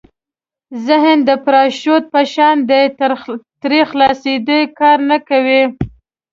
ذهن 0.85 1.17
د 1.29 1.31
پراشوټ 1.45 2.03
په 2.13 2.21
شان 2.33 2.57
دی 2.69 2.83
تر 3.69 3.81
خلاصېدو 3.91 4.59
کار 4.79 4.97
نه 5.09 5.17
کوي. 5.29 5.63